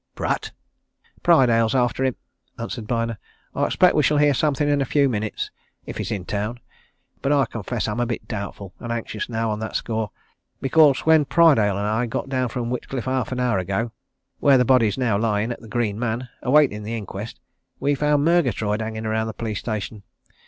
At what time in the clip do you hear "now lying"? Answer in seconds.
14.97-15.51